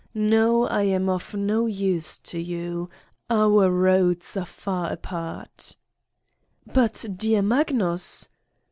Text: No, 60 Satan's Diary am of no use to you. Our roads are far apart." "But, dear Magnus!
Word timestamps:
No, 0.15 0.63
60 0.63 0.65
Satan's 0.65 0.73
Diary 0.79 0.93
am 0.95 1.09
of 1.09 1.33
no 1.35 1.65
use 1.67 2.17
to 2.17 2.39
you. 2.39 2.89
Our 3.29 3.69
roads 3.69 4.35
are 4.35 4.45
far 4.47 4.91
apart." 4.91 5.75
"But, 6.65 7.05
dear 7.15 7.43
Magnus! 7.43 8.27